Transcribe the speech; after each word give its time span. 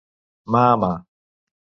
Mà 0.55 0.61
a 0.69 0.79
mà. 0.83 0.89